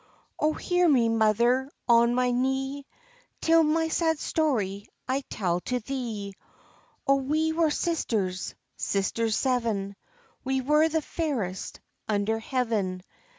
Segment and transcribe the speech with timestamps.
[0.39, 2.87] "O hear me, mother, on my knee,
[3.39, 6.33] Till my sad story I tell to thee:
[7.07, 9.95] O we were sisters, sisters seven,
[10.43, 13.03] We were the fairest under heaven.